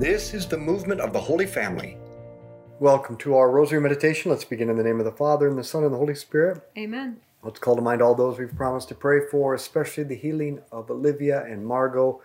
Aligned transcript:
This 0.00 0.32
is 0.32 0.46
the 0.46 0.56
movement 0.56 1.02
of 1.02 1.12
the 1.12 1.20
Holy 1.20 1.44
Family. 1.44 1.98
Welcome 2.78 3.18
to 3.18 3.34
our 3.34 3.50
Rosary 3.50 3.82
Meditation. 3.82 4.30
Let's 4.30 4.46
begin 4.46 4.70
in 4.70 4.78
the 4.78 4.82
name 4.82 4.98
of 4.98 5.04
the 5.04 5.12
Father, 5.12 5.46
and 5.46 5.58
the 5.58 5.62
Son, 5.62 5.84
and 5.84 5.92
the 5.92 5.98
Holy 5.98 6.14
Spirit. 6.14 6.62
Amen. 6.78 7.20
Let's 7.42 7.58
call 7.58 7.76
to 7.76 7.82
mind 7.82 8.00
all 8.00 8.14
those 8.14 8.38
we've 8.38 8.56
promised 8.56 8.88
to 8.88 8.94
pray 8.94 9.20
for, 9.30 9.52
especially 9.52 10.04
the 10.04 10.14
healing 10.14 10.62
of 10.72 10.90
Olivia 10.90 11.44
and 11.44 11.66
Margot 11.66 12.22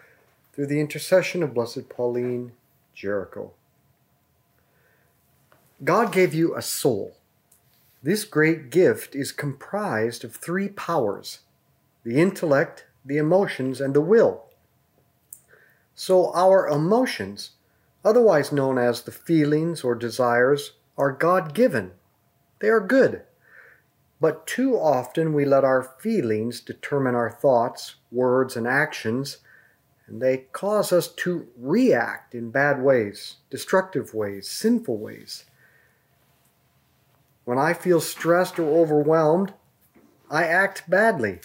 through 0.53 0.67
the 0.67 0.79
intercession 0.79 1.43
of 1.43 1.53
Blessed 1.53 1.89
Pauline 1.89 2.53
Jaricot. 2.95 3.51
God 5.83 6.13
gave 6.13 6.33
you 6.33 6.55
a 6.55 6.61
soul. 6.61 7.17
This 8.01 8.23
great 8.23 8.69
gift 8.69 9.15
is 9.15 9.33
comprised 9.33 10.23
of 10.23 10.33
three 10.33 10.69
powers 10.69 11.39
the 12.05 12.21
intellect, 12.21 12.85
the 13.03 13.17
emotions, 13.17 13.81
and 13.81 13.93
the 13.93 13.99
will. 13.99 14.45
So, 15.93 16.31
our 16.33 16.69
emotions, 16.69 17.51
otherwise 18.05 18.51
known 18.51 18.77
as 18.77 19.01
the 19.01 19.11
feelings 19.11 19.83
or 19.83 19.95
desires, 19.95 20.73
are 20.97 21.11
God 21.11 21.53
given. 21.53 21.91
They 22.59 22.69
are 22.69 22.79
good. 22.79 23.23
But 24.21 24.47
too 24.47 24.75
often 24.75 25.33
we 25.33 25.43
let 25.43 25.65
our 25.65 25.83
feelings 25.83 26.61
determine 26.61 27.15
our 27.15 27.29
thoughts, 27.29 27.95
words, 28.11 28.55
and 28.55 28.67
actions, 28.67 29.39
and 30.07 30.21
they 30.21 30.45
cause 30.51 30.93
us 30.93 31.07
to 31.07 31.47
react 31.57 32.35
in 32.35 32.51
bad 32.51 32.81
ways, 32.81 33.37
destructive 33.49 34.13
ways, 34.13 34.47
sinful 34.47 34.97
ways. 34.97 35.45
When 37.43 37.57
I 37.57 37.73
feel 37.73 37.99
stressed 37.99 38.59
or 38.59 38.79
overwhelmed, 38.79 39.53
I 40.29 40.43
act 40.45 40.89
badly. 40.89 41.39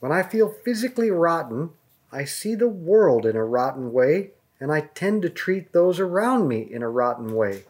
When 0.00 0.12
I 0.12 0.22
feel 0.22 0.48
physically 0.64 1.10
rotten, 1.10 1.70
I 2.10 2.24
see 2.24 2.54
the 2.54 2.68
world 2.68 3.26
in 3.26 3.36
a 3.36 3.44
rotten 3.44 3.92
way, 3.92 4.32
and 4.60 4.72
I 4.72 4.80
tend 4.80 5.22
to 5.22 5.30
treat 5.30 5.72
those 5.72 6.00
around 6.00 6.48
me 6.48 6.60
in 6.60 6.82
a 6.82 6.88
rotten 6.88 7.34
way. 7.34 7.64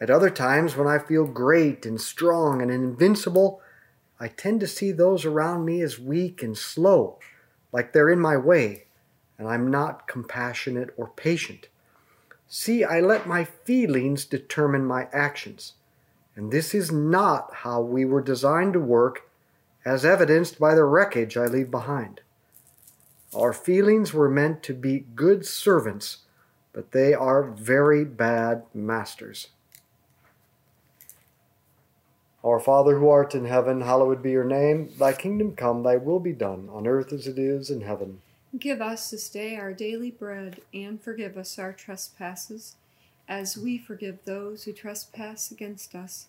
At 0.00 0.10
other 0.10 0.30
times, 0.30 0.76
when 0.76 0.88
I 0.88 0.98
feel 0.98 1.26
great 1.26 1.86
and 1.86 2.00
strong 2.00 2.60
and 2.60 2.70
invincible, 2.70 3.60
I 4.18 4.28
tend 4.28 4.60
to 4.60 4.66
see 4.66 4.92
those 4.92 5.24
around 5.24 5.64
me 5.64 5.80
as 5.82 5.98
weak 5.98 6.42
and 6.42 6.56
slow, 6.56 7.18
like 7.72 7.92
they're 7.92 8.10
in 8.10 8.20
my 8.20 8.36
way, 8.36 8.84
and 9.38 9.48
I'm 9.48 9.70
not 9.70 10.06
compassionate 10.06 10.92
or 10.96 11.08
patient. 11.08 11.68
See, 12.46 12.84
I 12.84 13.00
let 13.00 13.26
my 13.26 13.44
feelings 13.44 14.24
determine 14.24 14.84
my 14.84 15.08
actions, 15.12 15.74
and 16.36 16.50
this 16.50 16.74
is 16.74 16.92
not 16.92 17.52
how 17.52 17.80
we 17.80 18.04
were 18.04 18.22
designed 18.22 18.74
to 18.74 18.80
work 18.80 19.28
as 19.84 20.04
evidenced 20.04 20.58
by 20.58 20.74
the 20.74 20.84
wreckage 20.84 21.36
I 21.36 21.46
leave 21.46 21.70
behind. 21.70 22.20
Our 23.36 23.52
feelings 23.52 24.14
were 24.14 24.30
meant 24.30 24.62
to 24.64 24.74
be 24.74 25.06
good 25.14 25.44
servants, 25.44 26.18
but 26.72 26.92
they 26.92 27.14
are 27.14 27.42
very 27.42 28.04
bad 28.04 28.62
masters. 28.72 29.48
Our 32.44 32.60
Father 32.60 32.98
who 32.98 33.08
art 33.08 33.34
in 33.34 33.46
heaven, 33.46 33.80
hallowed 33.80 34.22
be 34.22 34.30
your 34.30 34.44
name. 34.44 34.90
Thy 34.98 35.12
kingdom 35.14 35.56
come, 35.56 35.82
thy 35.82 35.96
will 35.96 36.20
be 36.20 36.32
done, 36.32 36.68
on 36.70 36.86
earth 36.86 37.12
as 37.12 37.26
it 37.26 37.38
is 37.38 37.70
in 37.70 37.80
heaven. 37.80 38.20
Give 38.58 38.80
us 38.80 39.10
this 39.10 39.28
day 39.30 39.56
our 39.56 39.72
daily 39.72 40.10
bread, 40.10 40.60
and 40.72 41.02
forgive 41.02 41.36
us 41.36 41.58
our 41.58 41.72
trespasses, 41.72 42.76
as 43.26 43.56
we 43.56 43.78
forgive 43.78 44.18
those 44.24 44.64
who 44.64 44.72
trespass 44.72 45.50
against 45.50 45.94
us 45.94 46.28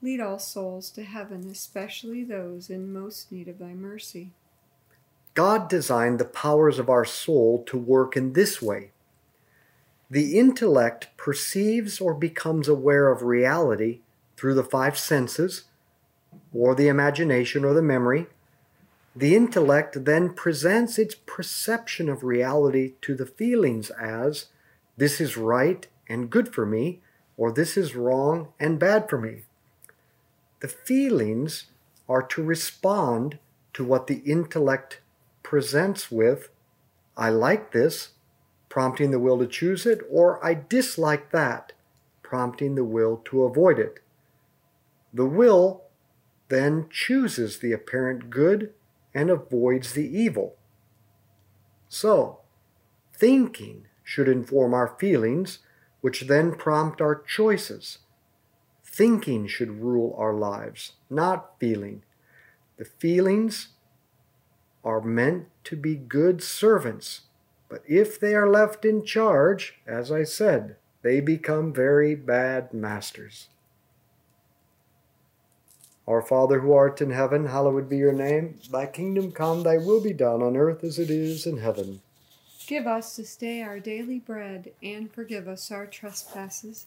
Lead 0.00 0.20
all 0.20 0.38
souls 0.38 0.90
to 0.90 1.02
heaven, 1.02 1.48
especially 1.50 2.22
those 2.22 2.70
in 2.70 2.92
most 2.92 3.32
need 3.32 3.48
of 3.48 3.58
thy 3.58 3.74
mercy. 3.74 4.30
God 5.34 5.68
designed 5.68 6.18
the 6.18 6.24
powers 6.24 6.78
of 6.78 6.88
our 6.88 7.04
soul 7.04 7.62
to 7.66 7.76
work 7.76 8.16
in 8.16 8.32
this 8.32 8.62
way. 8.62 8.90
The 10.10 10.38
intellect 10.38 11.08
perceives 11.16 12.00
or 12.00 12.14
becomes 12.14 12.68
aware 12.68 13.10
of 13.10 13.22
reality 13.22 14.00
through 14.36 14.54
the 14.54 14.64
five 14.64 14.98
senses, 14.98 15.64
or 16.52 16.74
the 16.74 16.88
imagination 16.88 17.64
or 17.64 17.74
the 17.74 17.82
memory. 17.82 18.26
The 19.14 19.34
intellect 19.34 20.04
then 20.04 20.32
presents 20.32 20.98
its 20.98 21.14
perception 21.14 22.08
of 22.08 22.22
reality 22.22 22.94
to 23.02 23.16
the 23.16 23.26
feelings 23.26 23.90
as 23.90 24.46
this 24.96 25.20
is 25.20 25.36
right 25.36 25.86
and 26.08 26.30
good 26.30 26.54
for 26.54 26.64
me, 26.64 27.00
or 27.36 27.52
this 27.52 27.76
is 27.76 27.96
wrong 27.96 28.48
and 28.60 28.78
bad 28.78 29.08
for 29.08 29.18
me. 29.18 29.42
The 30.60 30.68
feelings 30.68 31.66
are 32.08 32.22
to 32.22 32.42
respond 32.42 33.38
to 33.74 33.84
what 33.84 34.06
the 34.06 34.22
intellect 34.24 35.00
presents 35.42 36.10
with, 36.10 36.48
I 37.16 37.30
like 37.30 37.72
this, 37.72 38.10
prompting 38.68 39.10
the 39.10 39.18
will 39.18 39.38
to 39.38 39.46
choose 39.46 39.86
it, 39.86 40.00
or 40.10 40.44
I 40.44 40.54
dislike 40.54 41.30
that, 41.30 41.72
prompting 42.22 42.74
the 42.74 42.84
will 42.84 43.22
to 43.26 43.44
avoid 43.44 43.78
it. 43.78 44.00
The 45.12 45.26
will 45.26 45.84
then 46.48 46.88
chooses 46.90 47.58
the 47.58 47.72
apparent 47.72 48.30
good 48.30 48.72
and 49.14 49.30
avoids 49.30 49.92
the 49.92 50.06
evil. 50.06 50.56
So, 51.88 52.40
thinking 53.14 53.86
should 54.04 54.28
inform 54.28 54.74
our 54.74 54.96
feelings, 54.98 55.58
which 56.00 56.22
then 56.22 56.54
prompt 56.54 57.00
our 57.00 57.14
choices. 57.14 57.98
Thinking 58.98 59.46
should 59.46 59.80
rule 59.80 60.12
our 60.18 60.34
lives, 60.34 60.94
not 61.08 61.54
feeling. 61.60 62.02
The 62.78 62.84
feelings 62.84 63.68
are 64.82 65.00
meant 65.00 65.46
to 65.66 65.76
be 65.76 65.94
good 65.94 66.42
servants, 66.42 67.20
but 67.68 67.84
if 67.86 68.18
they 68.18 68.34
are 68.34 68.50
left 68.50 68.84
in 68.84 69.04
charge, 69.04 69.78
as 69.86 70.10
I 70.10 70.24
said, 70.24 70.74
they 71.02 71.20
become 71.20 71.72
very 71.72 72.16
bad 72.16 72.74
masters. 72.74 73.50
Our 76.08 76.20
Father 76.20 76.58
who 76.58 76.72
art 76.72 77.00
in 77.00 77.12
heaven, 77.12 77.46
hallowed 77.46 77.88
be 77.88 77.98
your 77.98 78.12
name. 78.12 78.58
Thy 78.68 78.86
kingdom 78.86 79.30
come, 79.30 79.62
thy 79.62 79.76
will 79.76 80.00
be 80.00 80.12
done 80.12 80.42
on 80.42 80.56
earth 80.56 80.82
as 80.82 80.98
it 80.98 81.08
is 81.08 81.46
in 81.46 81.58
heaven. 81.58 82.00
Give 82.66 82.88
us 82.88 83.14
this 83.14 83.36
day 83.36 83.62
our 83.62 83.78
daily 83.78 84.18
bread, 84.18 84.72
and 84.82 85.12
forgive 85.12 85.46
us 85.46 85.70
our 85.70 85.86
trespasses, 85.86 86.86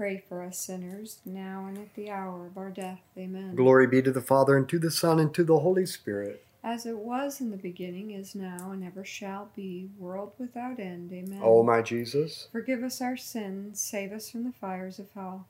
pray 0.00 0.24
for 0.30 0.42
us 0.42 0.58
sinners, 0.58 1.18
now 1.26 1.66
and 1.68 1.76
at 1.76 1.94
the 1.94 2.08
hour 2.08 2.46
of 2.46 2.56
our 2.56 2.70
death. 2.70 3.00
Amen. 3.18 3.54
Glory 3.54 3.86
be 3.86 4.00
to 4.00 4.10
the 4.10 4.22
Father, 4.22 4.56
and 4.56 4.66
to 4.66 4.78
the 4.78 4.90
Son, 4.90 5.18
and 5.18 5.34
to 5.34 5.44
the 5.44 5.58
Holy 5.58 5.84
Spirit. 5.84 6.42
As 6.64 6.86
it 6.86 6.96
was 6.96 7.38
in 7.38 7.50
the 7.50 7.58
beginning, 7.58 8.10
is 8.12 8.34
now, 8.34 8.70
and 8.70 8.82
ever 8.82 9.04
shall 9.04 9.50
be, 9.54 9.90
world 9.98 10.32
without 10.38 10.80
end. 10.80 11.12
Amen. 11.12 11.42
O 11.44 11.62
my 11.62 11.82
Jesus, 11.82 12.48
Forgive 12.50 12.82
us 12.82 13.02
our 13.02 13.18
sins, 13.18 13.78
save 13.78 14.10
us 14.12 14.30
from 14.30 14.44
the 14.44 14.52
fires 14.58 14.98
of 14.98 15.10
hell. 15.14 15.46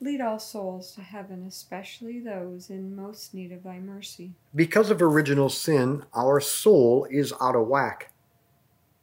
Lead 0.00 0.20
all 0.20 0.38
souls 0.38 0.92
to 0.92 1.00
heaven, 1.00 1.44
especially 1.48 2.20
those 2.20 2.70
in 2.70 2.94
most 2.94 3.34
need 3.34 3.50
of 3.50 3.64
thy 3.64 3.80
mercy. 3.80 4.30
because 4.54 4.92
of 4.92 5.02
original 5.02 5.48
sin, 5.48 6.04
our 6.14 6.38
soul 6.38 7.04
is 7.10 7.34
out 7.40 7.56
of 7.56 7.66
whack. 7.66 8.12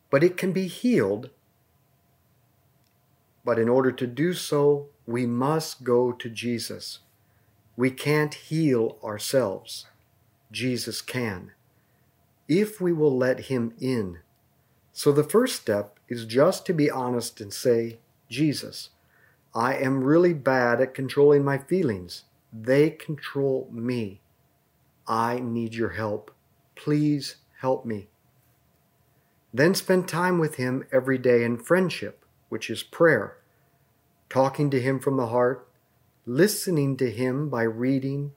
But 0.09 0.23
it 0.23 0.37
can 0.37 0.53
be 0.53 0.67
healed. 0.67 1.31
But 3.45 3.59
in 3.59 3.69
order 3.69 3.91
to 3.91 4.07
do 4.07 4.33
so, 4.33 4.87
we 5.05 5.27
must 5.27 5.83
go 5.83 6.11
to 6.11 6.29
Jesus. 6.29 6.99
We 7.77 7.91
can't 7.91 8.33
heal 8.33 8.97
ourselves. 9.03 9.85
Jesus 10.51 11.01
can. 11.01 11.51
If 12.47 12.81
we 12.81 12.91
will 12.91 13.15
let 13.15 13.41
Him 13.41 13.73
in. 13.79 14.19
So 14.91 15.11
the 15.11 15.23
first 15.23 15.61
step 15.61 15.99
is 16.07 16.25
just 16.25 16.65
to 16.65 16.73
be 16.73 16.89
honest 16.89 17.39
and 17.39 17.53
say, 17.53 17.99
Jesus, 18.29 18.89
I 19.53 19.75
am 19.75 20.03
really 20.03 20.33
bad 20.33 20.81
at 20.81 20.93
controlling 20.93 21.43
my 21.43 21.57
feelings. 21.57 22.23
They 22.51 22.89
control 22.89 23.69
me. 23.71 24.21
I 25.07 25.39
need 25.39 25.75
your 25.75 25.89
help. 25.89 26.31
Please 26.75 27.35
help 27.59 27.85
me. 27.85 28.07
Then 29.53 29.75
spend 29.75 30.07
time 30.07 30.39
with 30.39 30.55
Him 30.55 30.85
every 30.91 31.17
day 31.17 31.43
in 31.43 31.57
friendship, 31.57 32.24
which 32.55 32.69
is 32.69 32.83
prayer, 32.83 33.35
talking 34.29 34.69
to 34.69 34.79
Him 34.79 34.97
from 34.97 35.17
the 35.17 35.27
heart, 35.27 35.67
listening 36.25 36.95
to 36.95 37.11
Him 37.11 37.49
by 37.49 37.63
reading 37.63 38.31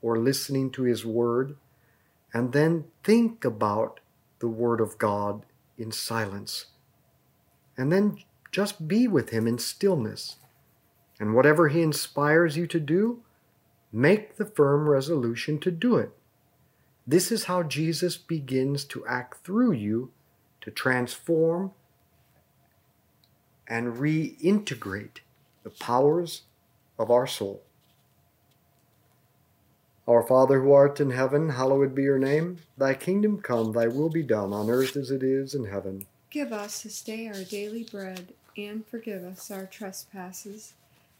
or 0.00 0.16
listening 0.16 0.70
to 0.70 0.84
His 0.84 1.04
Word, 1.04 1.56
and 2.32 2.52
then 2.52 2.84
think 3.02 3.44
about 3.44 3.98
the 4.38 4.46
Word 4.46 4.80
of 4.80 4.96
God 4.96 5.44
in 5.76 5.90
silence. 5.90 6.66
And 7.76 7.90
then 7.90 8.18
just 8.52 8.86
be 8.86 9.08
with 9.08 9.30
Him 9.30 9.48
in 9.48 9.58
stillness. 9.58 10.36
And 11.18 11.34
whatever 11.34 11.66
He 11.66 11.82
inspires 11.82 12.56
you 12.56 12.68
to 12.68 12.78
do, 12.78 13.24
make 13.90 14.36
the 14.36 14.46
firm 14.46 14.88
resolution 14.88 15.58
to 15.58 15.72
do 15.72 15.96
it. 15.96 16.12
This 17.04 17.32
is 17.32 17.46
how 17.46 17.64
Jesus 17.64 18.16
begins 18.16 18.84
to 18.84 19.04
act 19.04 19.44
through 19.44 19.72
you 19.72 20.12
to 20.60 20.70
transform 20.70 21.72
and 23.72 23.96
reintegrate 23.96 25.20
the 25.62 25.70
powers 25.70 26.42
of 26.98 27.10
our 27.10 27.26
soul. 27.26 27.62
Our 30.06 30.22
Father 30.22 30.60
who 30.60 30.72
art 30.72 31.00
in 31.00 31.08
heaven, 31.08 31.48
hallowed 31.48 31.94
be 31.94 32.02
your 32.02 32.18
name. 32.18 32.58
Thy 32.76 32.92
kingdom 32.92 33.40
come, 33.40 33.72
thy 33.72 33.86
will 33.86 34.10
be 34.10 34.22
done 34.22 34.52
on 34.52 34.68
earth 34.68 34.94
as 34.94 35.10
it 35.10 35.22
is 35.22 35.54
in 35.54 35.64
heaven. 35.64 36.04
Give 36.28 36.52
us 36.52 36.82
this 36.82 37.00
day 37.00 37.28
our 37.28 37.44
daily 37.44 37.84
bread, 37.84 38.34
and 38.58 38.86
forgive 38.86 39.24
us 39.24 39.50
our 39.50 39.64
trespasses, 39.64 40.74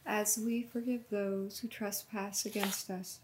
as 0.05 0.37
we 0.37 0.61
forgive 0.61 1.09
those 1.09 1.57
who 1.59 1.67
trespass 1.67 2.45
against 2.45 2.91
us. 2.91 3.17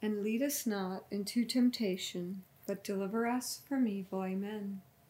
And 0.00 0.22
lead 0.22 0.42
us 0.42 0.64
not 0.64 1.06
into 1.10 1.44
temptation, 1.44 2.44
but 2.68 2.84
deliver 2.84 3.26
us 3.26 3.62
from 3.68 3.88
evil. 3.88 4.22
Amen. 4.22 4.82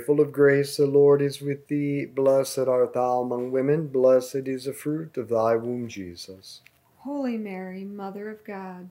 full 0.00 0.20
of 0.20 0.32
grace, 0.32 0.76
the 0.76 0.86
Lord 0.86 1.22
is 1.22 1.40
with 1.40 1.68
thee. 1.68 2.06
Blessed 2.06 2.58
art 2.58 2.94
thou 2.94 3.20
among 3.20 3.52
women, 3.52 3.86
blessed 3.86 4.46
is 4.48 4.64
the 4.64 4.72
fruit 4.72 5.16
of 5.16 5.28
thy 5.28 5.54
womb, 5.54 5.88
Jesus. 5.88 6.62
Holy 6.98 7.38
Mary, 7.38 7.84
Mother 7.84 8.28
of 8.28 8.44
God, 8.44 8.90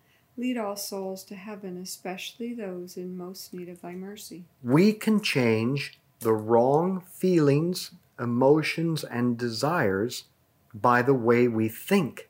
Lead 0.37 0.57
all 0.57 0.75
souls 0.75 1.23
to 1.25 1.35
heaven, 1.35 1.77
especially 1.77 2.53
those 2.53 2.97
in 2.97 3.17
most 3.17 3.53
need 3.53 3.69
of 3.69 3.81
thy 3.81 3.93
mercy. 3.93 4.45
we 4.63 4.93
can 4.93 5.21
change 5.21 5.99
the 6.19 6.33
wrong 6.33 7.01
feelings, 7.01 7.91
emotions, 8.19 9.03
and 9.03 9.37
desires 9.37 10.25
by 10.73 11.01
the 11.01 11.13
way 11.13 11.47
we 11.47 11.67
think. 11.67 12.29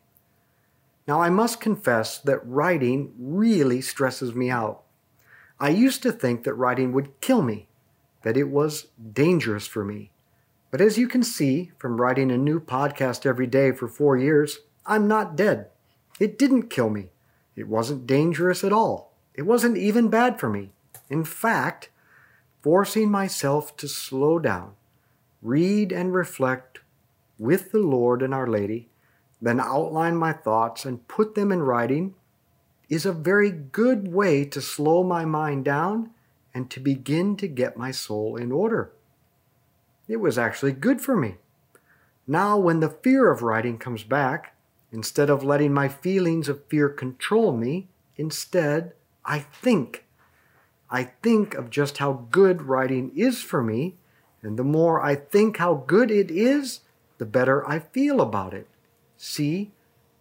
Now, 1.07 1.21
I 1.21 1.29
must 1.29 1.59
confess 1.59 2.17
that 2.19 2.45
writing 2.47 3.13
really 3.19 3.81
stresses 3.81 4.33
me 4.33 4.49
out. 4.49 4.83
I 5.59 5.69
used 5.69 6.01
to 6.03 6.11
think 6.11 6.43
that 6.43 6.53
writing 6.55 6.93
would 6.93 7.21
kill 7.21 7.41
me, 7.41 7.67
that 8.23 8.37
it 8.37 8.49
was 8.49 8.87
dangerous 9.13 9.67
for 9.67 9.83
me. 9.85 10.11
But 10.71 10.81
as 10.81 10.97
you 10.97 11.07
can 11.07 11.21
see 11.21 11.71
from 11.77 11.99
writing 11.99 12.31
a 12.31 12.37
new 12.37 12.59
podcast 12.59 13.25
every 13.25 13.45
day 13.45 13.71
for 13.71 13.87
four 13.87 14.17
years, 14.17 14.59
I'm 14.85 15.07
not 15.07 15.35
dead. 15.35 15.67
It 16.19 16.39
didn't 16.39 16.69
kill 16.69 16.89
me. 16.89 17.10
It 17.55 17.67
wasn't 17.67 18.07
dangerous 18.07 18.63
at 18.63 18.73
all. 18.73 19.13
It 19.33 19.43
wasn't 19.43 19.77
even 19.77 20.09
bad 20.09 20.39
for 20.39 20.49
me. 20.49 20.71
In 21.09 21.23
fact, 21.23 21.89
forcing 22.61 23.09
myself 23.09 23.75
to 23.77 23.87
slow 23.87 24.39
down, 24.39 24.73
read 25.41 25.91
and 25.91 26.13
reflect 26.13 26.79
with 27.37 27.71
the 27.71 27.79
Lord 27.79 28.21
and 28.21 28.33
Our 28.33 28.47
Lady, 28.47 28.89
then 29.41 29.59
outline 29.59 30.15
my 30.15 30.31
thoughts 30.31 30.85
and 30.85 31.07
put 31.07 31.35
them 31.35 31.51
in 31.51 31.63
writing 31.63 32.13
is 32.89 33.05
a 33.05 33.13
very 33.13 33.49
good 33.49 34.13
way 34.13 34.45
to 34.45 34.61
slow 34.61 35.03
my 35.03 35.25
mind 35.25 35.65
down 35.65 36.11
and 36.53 36.69
to 36.69 36.79
begin 36.79 37.35
to 37.37 37.47
get 37.47 37.77
my 37.77 37.89
soul 37.89 38.35
in 38.35 38.51
order. 38.51 38.91
It 40.07 40.17
was 40.17 40.37
actually 40.37 40.73
good 40.73 41.01
for 41.01 41.15
me. 41.15 41.37
Now, 42.27 42.57
when 42.57 42.81
the 42.81 42.89
fear 42.89 43.31
of 43.31 43.41
writing 43.41 43.77
comes 43.77 44.03
back, 44.03 44.50
instead 44.91 45.29
of 45.29 45.43
letting 45.43 45.73
my 45.73 45.87
feelings 45.87 46.49
of 46.49 46.65
fear 46.65 46.89
control 46.89 47.55
me, 47.55 47.87
instead, 48.17 48.93
I 49.25 49.39
think. 49.39 50.05
I 50.89 51.03
think 51.23 51.53
of 51.53 51.69
just 51.69 51.99
how 51.99 52.27
good 52.31 52.63
writing 52.63 53.11
is 53.15 53.41
for 53.41 53.63
me, 53.63 53.95
and 54.41 54.57
the 54.57 54.63
more 54.63 55.01
I 55.01 55.15
think 55.15 55.57
how 55.57 55.75
good 55.87 56.11
it 56.11 56.29
is, 56.29 56.81
the 57.17 57.25
better 57.25 57.67
I 57.67 57.79
feel 57.79 58.19
about 58.19 58.53
it. 58.53 58.67
See, 59.17 59.71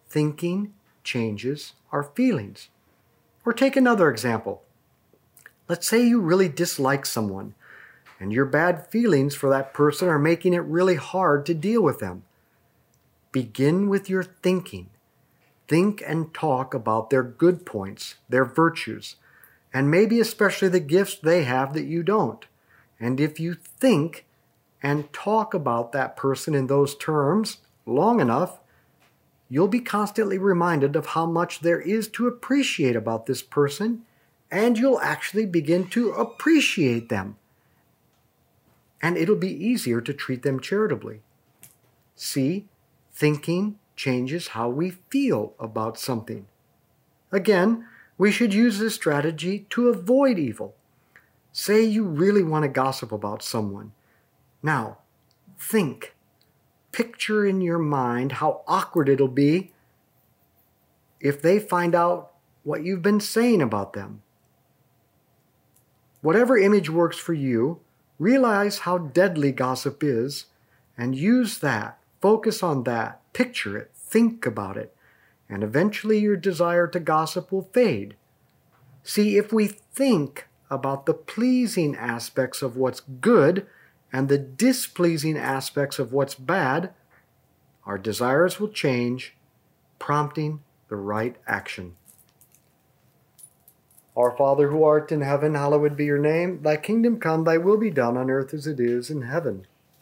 thinking 0.09 0.75
changes 1.03 1.73
our 1.91 2.03
feelings. 2.03 2.69
Or 3.45 3.53
take 3.53 3.75
another 3.75 4.11
example. 4.11 4.63
Let's 5.69 5.89
say 5.89 6.07
you 6.07 6.21
really 6.21 6.49
dislike 6.49 7.07
someone, 7.07 7.55
and 8.21 8.33
your 8.33 8.45
bad 8.45 8.87
feelings 8.89 9.35
for 9.35 9.49
that 9.51 9.73
person 9.73 10.09
are 10.09 10.19
making 10.19 10.53
it 10.53 10.59
really 10.59 10.97
hard 10.97 11.47
to 11.47 11.55
deal 11.55 11.83
with 11.83 12.01
them. 12.01 12.23
Begin 13.33 13.89
with 13.89 14.11
your 14.11 14.23
thinking. 14.23 14.91
Think 15.69 16.03
and 16.05 16.35
talk 16.35 16.75
about 16.75 17.11
their 17.11 17.23
good 17.23 17.65
points, 17.65 18.17
their 18.29 18.45
virtues, 18.45 19.17
and 19.73 19.91
maybe 19.91 20.19
especially 20.19 20.69
the 20.69 20.81
gifts 20.81 21.15
they 21.15 21.45
have 21.45 21.75
that 21.75 21.85
you 21.85 22.03
don't. 22.03 22.45
And 22.99 23.21
if 23.21 23.39
you 23.39 23.55
think 23.55 24.27
and 24.83 25.13
talk 25.13 25.55
about 25.55 25.93
that 25.93 26.17
person 26.17 26.55
in 26.55 26.67
those 26.67 26.97
terms 26.97 27.59
long 27.87 28.21
enough, 28.21 28.59
you'll 29.49 29.69
be 29.69 29.81
constantly 29.81 30.39
reminded 30.39 30.97
of 30.97 31.07
how 31.07 31.27
much 31.27 31.61
there 31.61 31.81
is 31.81 32.09
to 32.09 32.27
appreciate 32.27 32.97
about 32.97 33.27
this 33.27 33.43
person, 33.43 34.03
and 34.51 34.77
you'll 34.77 35.01
actually 35.01 35.47
begin 35.47 35.87
to 35.89 36.11
appreciate 36.13 37.09
them. 37.09 37.37
And 39.01 39.17
it'll 39.17 39.37
be 39.37 39.53
easier 39.53 40.01
to 40.01 40.13
treat 40.13 40.43
them 40.43 40.61
charitably. 40.61 41.21
See, 42.17 42.67
thinking 43.21 43.79
changes 43.97 44.49
how 44.49 44.67
we 44.71 44.89
feel 45.11 45.53
about 45.61 45.99
something. 45.99 46.47
Again, 47.31 47.87
we 48.17 48.33
should 48.33 48.55
use 48.55 48.79
this 48.79 48.95
strategy 48.95 49.67
to 49.69 49.91
avoid 49.91 50.39
evil. 50.39 50.75
Say 51.53 51.85
you 51.85 52.05
really 52.05 52.43
want 52.43 52.63
to 52.63 52.69
gossip 52.69 53.13
about 53.13 53.43
someone. 53.43 53.93
Now, 54.63 55.01
think. 55.59 56.15
Picture 56.93 57.45
in 57.45 57.61
your 57.61 57.79
mind 57.79 58.33
how 58.33 58.63
awkward 58.67 59.11
it'll 59.11 59.29
be 59.29 59.73
if 61.21 61.43
they 61.43 61.59
find 61.59 61.95
out 61.95 62.33
what 62.65 62.85
you've 62.85 63.03
been 63.03 63.21
saying 63.21 63.61
about 63.61 63.93
them. 63.93 64.23
Whatever 66.23 66.57
image 66.57 66.89
works 66.89 67.19
for 67.19 67.35
you, 67.35 67.81
realize 68.19 68.81
how 68.81 68.97
deadly 68.97 69.53
gossip 69.53 70.03
is 70.03 70.47
and 70.97 71.15
use 71.15 71.59
that. 71.59 72.00
Focus 72.21 72.63
on 72.63 72.85
that. 72.85 73.21
Picture 73.33 73.77
it. 73.77 73.91
Think 73.95 74.47
about 74.47 74.77
it. 74.77 74.95
And 75.49 75.63
eventually 75.63 76.19
your 76.19 76.37
desire 76.37 76.87
to 76.89 77.01
gossip 77.01 77.51
will 77.51 77.69
fade. 77.73 78.15
See, 79.03 79.37
if 79.37 79.53
we 79.53 79.67
think 79.67 80.47
about 80.71 81.07
the 81.07 81.15
pleasing 81.15 81.97
aspects 81.97 82.63
of 82.63 82.77
what's 82.77 83.01
good 83.01 83.67
and 84.13 84.29
the 84.29 84.39
displeasing 84.39 85.37
aspects 85.37 85.99
of 85.99 86.13
what's 86.13 86.35
bad, 86.35 86.93
our 87.85 87.99
desires 87.99 88.61
will 88.61 88.69
change, 88.69 89.35
prompting 89.99 90.61
the 90.89 90.97
right 90.97 91.37
action. 91.47 91.97
Our 94.17 94.37
Father 94.37 94.71
who 94.71 94.85
art 94.85 95.11
in 95.11 95.23
heaven, 95.23 95.55
hallowed 95.55 95.97
be 95.97 96.05
your 96.05 96.19
name. 96.19 96.63
Thy 96.63 96.77
kingdom 96.77 97.19
come, 97.19 97.45
thy 97.45 97.57
will 97.57 97.79
be 97.79 97.91
done 97.91 98.17
on 98.17 98.31
earth 98.31 98.53
as 98.53 98.67
it 98.67 98.79
is 98.79 99.11
in 99.11 99.23
heaven. 99.23 99.67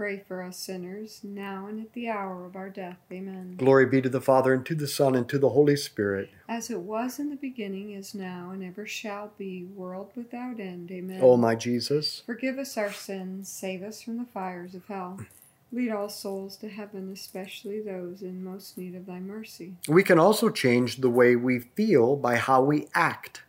pray 0.00 0.24
for 0.26 0.42
us 0.42 0.56
sinners, 0.56 1.20
now 1.22 1.66
and 1.66 1.78
at 1.78 1.92
the 1.92 2.08
hour 2.08 2.46
of 2.46 2.56
our 2.56 2.70
death. 2.70 2.96
Amen. 3.12 3.54
Glory 3.58 3.84
be 3.84 4.00
to 4.00 4.08
the 4.08 4.18
Father, 4.18 4.54
and 4.54 4.64
to 4.64 4.74
the 4.74 4.88
Son, 4.88 5.14
and 5.14 5.28
to 5.28 5.38
the 5.38 5.50
Holy 5.50 5.76
Spirit. 5.76 6.30
As 6.48 6.70
it 6.70 6.80
was 6.80 7.18
in 7.18 7.28
the 7.28 7.36
beginning, 7.36 7.90
is 7.90 8.14
now, 8.14 8.48
and 8.50 8.64
ever 8.64 8.86
shall 8.86 9.32
be, 9.36 9.64
world 9.64 10.10
without 10.16 10.58
end. 10.58 10.90
Amen. 10.90 11.20
O 11.22 11.36
my 11.36 11.54
Jesus, 11.54 12.22
Forgive 12.24 12.56
us 12.56 12.78
our 12.78 12.90
sins, 12.90 13.50
save 13.50 13.82
us 13.82 14.00
from 14.00 14.16
the 14.16 14.24
fires 14.24 14.74
of 14.74 14.86
hell. 14.86 15.20
Lead 15.70 15.90
all 15.90 16.08
souls 16.08 16.56
to 16.56 16.70
heaven, 16.70 17.12
especially 17.12 17.82
those 17.82 18.22
in 18.22 18.42
most 18.42 18.78
need 18.78 18.94
of 18.94 19.04
thy 19.04 19.20
mercy. 19.20 19.74
we 19.86 20.02
can 20.02 20.18
also 20.18 20.48
change 20.48 21.02
the 21.02 21.10
way 21.10 21.36
we 21.36 21.58
feel 21.58 22.16
by 22.16 22.36
how 22.36 22.62
we 22.62 22.88
act. 22.94 23.42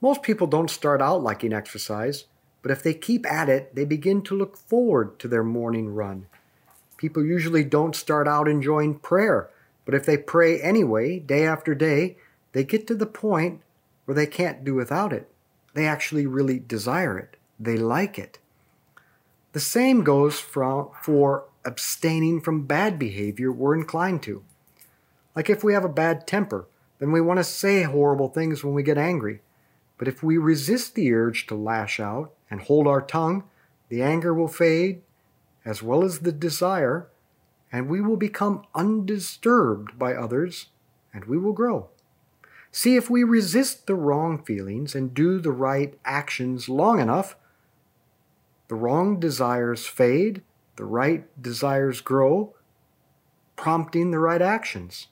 Most 0.00 0.22
people 0.22 0.46
don't 0.46 0.70
start 0.70 1.02
out 1.02 1.24
liking 1.24 1.52
exercise, 1.52 2.26
but 2.64 2.70
if 2.70 2.82
they 2.82 2.94
keep 2.94 3.30
at 3.30 3.50
it, 3.50 3.74
they 3.74 3.84
begin 3.84 4.22
to 4.22 4.34
look 4.34 4.56
forward 4.56 5.18
to 5.18 5.28
their 5.28 5.44
morning 5.44 5.90
run. 5.90 6.24
People 6.96 7.22
usually 7.22 7.62
don't 7.62 7.94
start 7.94 8.26
out 8.26 8.48
enjoying 8.48 8.98
prayer, 9.00 9.50
but 9.84 9.94
if 9.94 10.06
they 10.06 10.16
pray 10.16 10.58
anyway, 10.62 11.18
day 11.18 11.46
after 11.46 11.74
day, 11.74 12.16
they 12.52 12.64
get 12.64 12.86
to 12.86 12.94
the 12.94 13.04
point 13.04 13.60
where 14.06 14.14
they 14.14 14.26
can't 14.26 14.64
do 14.64 14.74
without 14.74 15.12
it. 15.12 15.28
They 15.74 15.86
actually 15.86 16.24
really 16.24 16.58
desire 16.58 17.18
it, 17.18 17.36
they 17.60 17.76
like 17.76 18.18
it. 18.18 18.38
The 19.52 19.60
same 19.60 20.02
goes 20.02 20.40
from, 20.40 20.88
for 21.02 21.44
abstaining 21.66 22.40
from 22.40 22.64
bad 22.66 22.98
behavior 22.98 23.52
we're 23.52 23.74
inclined 23.74 24.22
to. 24.22 24.42
Like 25.36 25.50
if 25.50 25.62
we 25.62 25.74
have 25.74 25.84
a 25.84 25.88
bad 25.90 26.26
temper, 26.26 26.66
then 26.98 27.12
we 27.12 27.20
want 27.20 27.40
to 27.40 27.44
say 27.44 27.82
horrible 27.82 28.30
things 28.30 28.64
when 28.64 28.72
we 28.72 28.82
get 28.82 28.96
angry. 28.96 29.42
But 29.98 30.08
if 30.08 30.22
we 30.22 30.38
resist 30.38 30.94
the 30.94 31.12
urge 31.12 31.46
to 31.48 31.54
lash 31.54 32.00
out 32.00 32.32
and 32.50 32.62
hold 32.62 32.86
our 32.86 33.02
tongue, 33.02 33.44
the 33.88 34.02
anger 34.02 34.34
will 34.34 34.48
fade, 34.48 35.02
as 35.64 35.82
well 35.82 36.04
as 36.04 36.20
the 36.20 36.32
desire, 36.32 37.08
and 37.72 37.88
we 37.88 38.00
will 38.00 38.16
become 38.16 38.64
undisturbed 38.74 39.98
by 39.98 40.14
others, 40.14 40.66
and 41.12 41.24
we 41.24 41.38
will 41.38 41.52
grow. 41.52 41.88
See, 42.70 42.96
if 42.96 43.08
we 43.08 43.22
resist 43.22 43.86
the 43.86 43.94
wrong 43.94 44.42
feelings 44.42 44.94
and 44.94 45.14
do 45.14 45.38
the 45.38 45.52
right 45.52 45.98
actions 46.04 46.68
long 46.68 47.00
enough, 47.00 47.36
the 48.68 48.74
wrong 48.74 49.20
desires 49.20 49.86
fade, 49.86 50.42
the 50.76 50.84
right 50.84 51.24
desires 51.40 52.00
grow, 52.00 52.54
prompting 53.54 54.10
the 54.10 54.18
right 54.18 54.42
actions. 54.42 55.06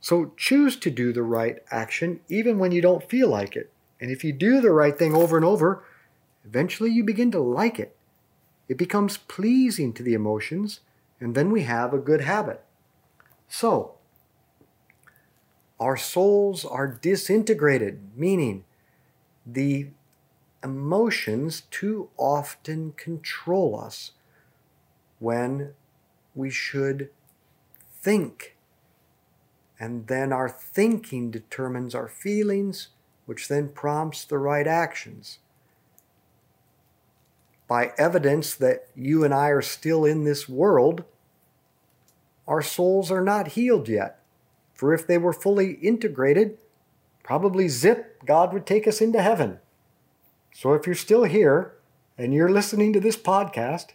So 0.00 0.32
choose 0.36 0.76
to 0.76 0.90
do 0.90 1.14
the 1.14 1.22
right 1.22 1.60
action 1.70 2.20
even 2.28 2.58
when 2.58 2.72
you 2.72 2.82
don't 2.82 3.08
feel 3.08 3.28
like 3.28 3.56
it. 3.56 3.72
And 3.98 4.10
if 4.10 4.22
you 4.22 4.34
do 4.34 4.60
the 4.60 4.70
right 4.70 4.98
thing 4.98 5.14
over 5.14 5.36
and 5.36 5.46
over, 5.46 5.82
eventually 6.44 6.90
you 6.90 7.04
begin 7.04 7.30
to 7.32 7.40
like 7.40 7.78
it. 7.78 7.96
It 8.68 8.78
becomes 8.78 9.16
pleasing 9.16 9.92
to 9.94 10.02
the 10.02 10.14
emotions, 10.14 10.80
and 11.20 11.34
then 11.34 11.50
we 11.50 11.62
have 11.62 11.92
a 11.92 11.98
good 11.98 12.22
habit. 12.22 12.64
So, 13.48 13.94
our 15.78 15.96
souls 15.96 16.64
are 16.64 16.86
disintegrated, 16.86 18.16
meaning 18.16 18.64
the 19.44 19.88
emotions 20.62 21.62
too 21.70 22.08
often 22.16 22.92
control 22.92 23.78
us 23.78 24.12
when 25.18 25.74
we 26.34 26.50
should 26.50 27.10
think. 28.00 28.56
And 29.78 30.06
then 30.06 30.32
our 30.32 30.48
thinking 30.48 31.30
determines 31.30 31.94
our 31.94 32.08
feelings, 32.08 32.88
which 33.26 33.48
then 33.48 33.68
prompts 33.68 34.24
the 34.24 34.38
right 34.38 34.66
actions. 34.66 35.38
By 37.74 37.92
evidence 37.98 38.54
that 38.54 38.86
you 38.94 39.24
and 39.24 39.34
I 39.34 39.48
are 39.48 39.60
still 39.60 40.04
in 40.04 40.22
this 40.22 40.48
world, 40.48 41.02
our 42.46 42.62
souls 42.62 43.10
are 43.10 43.20
not 43.20 43.58
healed 43.58 43.88
yet. 43.88 44.20
For 44.74 44.94
if 44.94 45.08
they 45.08 45.18
were 45.18 45.32
fully 45.32 45.72
integrated, 45.82 46.56
probably 47.24 47.66
zip, 47.66 48.24
God 48.24 48.52
would 48.52 48.64
take 48.64 48.86
us 48.86 49.00
into 49.00 49.20
heaven. 49.20 49.58
So 50.54 50.74
if 50.74 50.86
you're 50.86 50.94
still 50.94 51.24
here 51.24 51.74
and 52.16 52.32
you're 52.32 52.48
listening 52.48 52.92
to 52.92 53.00
this 53.00 53.16
podcast, 53.16 53.86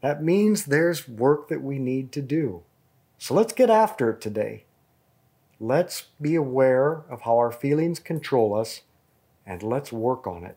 that 0.00 0.24
means 0.24 0.64
there's 0.64 1.06
work 1.06 1.48
that 1.48 1.62
we 1.62 1.78
need 1.78 2.12
to 2.12 2.22
do. 2.22 2.62
So 3.18 3.34
let's 3.34 3.52
get 3.52 3.68
after 3.68 4.08
it 4.12 4.22
today. 4.22 4.64
Let's 5.60 6.06
be 6.18 6.36
aware 6.36 7.04
of 7.10 7.20
how 7.20 7.36
our 7.36 7.52
feelings 7.52 7.98
control 7.98 8.54
us 8.54 8.80
and 9.44 9.62
let's 9.62 9.92
work 9.92 10.26
on 10.26 10.42
it. 10.44 10.56